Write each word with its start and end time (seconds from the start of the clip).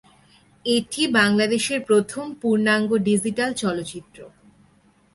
এটি 0.65 1.01
বাংলাদেশের 1.17 1.79
প্রথম 1.85 2.25
পূর্ণাঙ্গ 2.41 2.89
ডিজিটাল 3.07 3.49
চলচ্চিত্র। 3.53 4.19